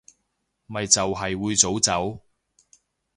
[0.65, 2.23] 咪就係會早走